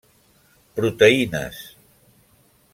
[0.79, 1.61] Proteïnes: